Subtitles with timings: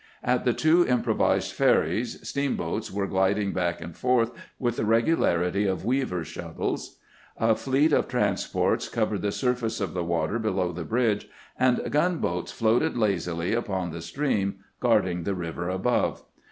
[0.23, 5.85] At the two improvised ferries steamboats were gliding back and forth with the regularity of
[5.85, 6.97] weavers' shuttles.
[7.37, 12.51] A fleet of transports covered the surface of the water below the bridge, and gunboats
[12.51, 16.23] floated lazily upon the stream, guarding the river above.